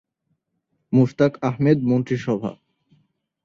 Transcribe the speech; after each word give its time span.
মোশতাক 0.93 1.33
আহমেদ 1.43 1.79
মন্ত্রিসভা 1.83 2.51